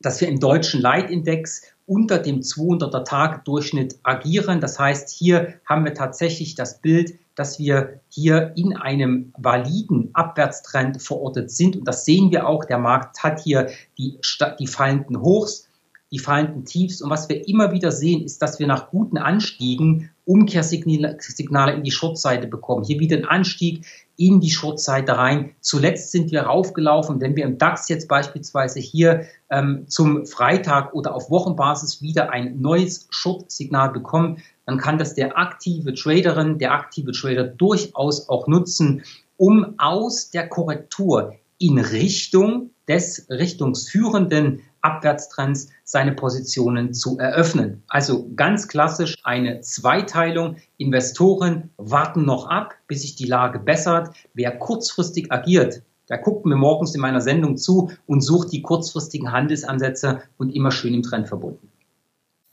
dass 0.00 0.20
wir 0.20 0.28
im 0.28 0.40
deutschen 0.40 0.80
Leitindex 0.80 1.62
unter 1.90 2.18
dem 2.18 2.40
200er 2.40 3.02
Tag 3.02 3.44
Durchschnitt 3.44 3.98
agieren. 4.04 4.60
Das 4.60 4.78
heißt, 4.78 5.10
hier 5.10 5.54
haben 5.66 5.84
wir 5.84 5.92
tatsächlich 5.92 6.54
das 6.54 6.80
Bild, 6.80 7.14
dass 7.34 7.58
wir 7.58 7.98
hier 8.08 8.52
in 8.54 8.76
einem 8.76 9.32
validen 9.36 10.10
Abwärtstrend 10.12 11.02
verortet 11.02 11.50
sind. 11.50 11.74
Und 11.74 11.88
das 11.88 12.04
sehen 12.04 12.30
wir 12.30 12.46
auch. 12.46 12.64
Der 12.64 12.78
Markt 12.78 13.24
hat 13.24 13.40
hier 13.40 13.70
die, 13.98 14.20
die 14.60 14.66
fallenden 14.68 15.20
Hochs, 15.20 15.66
die 16.12 16.20
fallenden 16.20 16.64
Tiefs. 16.64 17.02
Und 17.02 17.10
was 17.10 17.28
wir 17.28 17.48
immer 17.48 17.72
wieder 17.72 17.90
sehen, 17.90 18.22
ist, 18.22 18.40
dass 18.40 18.60
wir 18.60 18.68
nach 18.68 18.90
guten 18.90 19.18
Anstiegen 19.18 20.10
Umkehrsignale 20.30 21.72
in 21.72 21.82
die 21.82 21.90
Shortseite 21.90 22.46
bekommen. 22.46 22.84
Hier 22.84 23.00
wieder 23.00 23.16
ein 23.16 23.24
Anstieg 23.24 23.84
in 24.16 24.40
die 24.40 24.50
Shortseite 24.50 25.16
rein. 25.16 25.56
Zuletzt 25.60 26.12
sind 26.12 26.30
wir 26.30 26.42
raufgelaufen, 26.42 27.20
wenn 27.20 27.34
wir 27.34 27.44
im 27.44 27.58
DAX 27.58 27.88
jetzt 27.88 28.06
beispielsweise 28.06 28.78
hier 28.78 29.24
ähm, 29.50 29.86
zum 29.88 30.26
Freitag 30.26 30.94
oder 30.94 31.16
auf 31.16 31.30
Wochenbasis 31.30 32.00
wieder 32.00 32.30
ein 32.30 32.60
neues 32.60 33.08
Short-Signal 33.10 33.90
bekommen, 33.90 34.38
dann 34.66 34.78
kann 34.78 34.98
das 34.98 35.14
der 35.14 35.36
aktive 35.36 35.94
Traderin, 35.94 36.58
der 36.58 36.72
aktive 36.74 37.10
Trader 37.10 37.44
durchaus 37.44 38.28
auch 38.28 38.46
nutzen, 38.46 39.02
um 39.36 39.74
aus 39.78 40.30
der 40.30 40.48
Korrektur 40.48 41.34
in 41.58 41.78
Richtung 41.78 42.70
des 42.86 43.26
richtungsführenden 43.30 44.62
Abwärtstrends 44.82 45.68
seine 45.84 46.12
Positionen 46.12 46.94
zu 46.94 47.18
eröffnen. 47.18 47.82
Also 47.88 48.28
ganz 48.36 48.68
klassisch 48.68 49.16
eine 49.24 49.60
Zweiteilung. 49.60 50.56
Investoren 50.78 51.70
warten 51.76 52.24
noch 52.24 52.48
ab, 52.48 52.74
bis 52.86 53.02
sich 53.02 53.16
die 53.16 53.26
Lage 53.26 53.58
bessert. 53.58 54.14
Wer 54.34 54.56
kurzfristig 54.58 55.30
agiert, 55.32 55.82
der 56.08 56.18
guckt 56.18 56.44
mir 56.44 56.56
morgens 56.56 56.94
in 56.94 57.00
meiner 57.00 57.20
Sendung 57.20 57.56
zu 57.56 57.90
und 58.06 58.20
sucht 58.20 58.52
die 58.52 58.62
kurzfristigen 58.62 59.32
Handelsansätze 59.32 60.22
und 60.38 60.50
immer 60.50 60.72
schön 60.72 60.94
im 60.94 61.02
Trend 61.02 61.28
verbunden. 61.28 61.70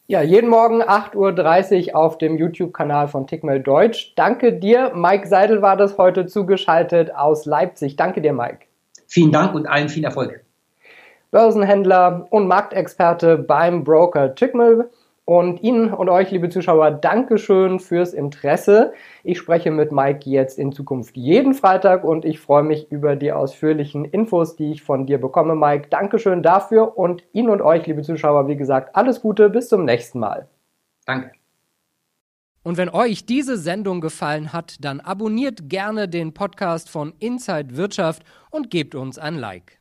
Ja, 0.09 0.21
jeden 0.21 0.49
Morgen 0.49 0.81
8.30 0.81 1.89
Uhr 1.89 1.95
auf 1.97 2.17
dem 2.17 2.37
YouTube-Kanal 2.37 3.09
von 3.09 3.27
Tickmail 3.27 3.59
Deutsch. 3.59 4.13
Danke 4.15 4.53
dir. 4.53 4.93
Mike 4.95 5.27
Seidel 5.27 5.61
war 5.61 5.75
das 5.75 5.97
heute 5.97 6.27
zugeschaltet 6.27 7.13
aus 7.13 7.45
Leipzig. 7.45 7.97
Danke 7.97 8.21
dir, 8.21 8.31
Mike. 8.31 8.67
Vielen 9.07 9.33
Dank 9.33 9.53
und 9.53 9.67
allen 9.67 9.89
viel 9.89 10.05
Erfolg. 10.05 10.46
Börsenhändler 11.31 12.27
und 12.29 12.47
Marktexperte 12.47 13.37
beim 13.37 13.83
Broker 13.83 14.35
Tickmill. 14.35 14.89
Und 15.29 15.61
Ihnen 15.61 15.93
und 15.93 16.07
euch, 16.07 16.31
liebe 16.31 16.47
Zuschauer, 16.47 16.89
Dankeschön 16.89 17.81
fürs 17.81 18.13
Interesse. 18.13 18.93
Ich 19.25 19.37
spreche 19.37 19.71
mit 19.71 19.91
Mike 19.91 20.29
jetzt 20.29 20.57
in 20.57 20.71
Zukunft 20.71 21.17
jeden 21.17 21.53
Freitag 21.53 22.05
und 22.05 22.23
ich 22.23 22.39
freue 22.39 22.63
mich 22.63 22.89
über 22.93 23.17
die 23.17 23.33
ausführlichen 23.33 24.05
Infos, 24.05 24.55
die 24.55 24.71
ich 24.71 24.83
von 24.83 25.05
dir 25.05 25.19
bekomme, 25.19 25.53
Mike. 25.53 25.89
Dankeschön 25.89 26.43
dafür 26.43 26.97
und 26.97 27.25
Ihnen 27.33 27.49
und 27.49 27.61
euch, 27.61 27.85
liebe 27.87 28.03
Zuschauer, 28.03 28.47
wie 28.47 28.55
gesagt, 28.55 28.95
alles 28.95 29.21
Gute, 29.21 29.49
bis 29.49 29.67
zum 29.67 29.83
nächsten 29.83 30.19
Mal. 30.19 30.47
Danke. 31.05 31.31
Und 32.63 32.77
wenn 32.77 32.89
euch 32.89 33.25
diese 33.25 33.57
Sendung 33.57 33.99
gefallen 33.99 34.53
hat, 34.53 34.77
dann 34.79 35.01
abonniert 35.01 35.69
gerne 35.69 36.07
den 36.07 36.33
Podcast 36.33 36.89
von 36.89 37.13
Inside 37.19 37.75
Wirtschaft 37.75 38.23
und 38.49 38.69
gebt 38.69 38.95
uns 38.95 39.17
ein 39.17 39.35
Like. 39.35 39.76